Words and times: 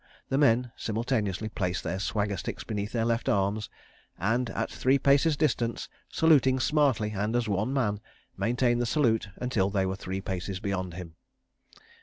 The 0.29 0.37
men 0.39 0.71
simultaneously 0.75 1.47
placed 1.49 1.83
their 1.83 1.99
swagger 1.99 2.35
sticks 2.35 2.63
beneath 2.63 2.91
their 2.91 3.05
left 3.05 3.29
arms, 3.29 3.69
and, 4.17 4.49
at 4.49 4.71
three 4.71 4.97
paces' 4.97 5.37
distance, 5.37 5.89
saluting 6.09 6.59
smartly 6.59 7.11
and 7.11 7.35
as 7.35 7.47
one 7.47 7.71
man, 7.71 7.99
maintained 8.35 8.81
the 8.81 8.87
salute 8.87 9.29
until 9.35 9.69
they 9.69 9.85
were 9.85 9.95
three 9.95 10.19
paces 10.19 10.59
beyond 10.59 10.95
him. 10.95 11.17